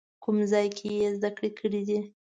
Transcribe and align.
کوم 0.23 0.37
ځای 0.51 0.67
کې 0.77 0.87
یې 0.99 1.07
زده 1.17 1.29
کړې 1.37 1.49
کړي؟ 1.59 1.99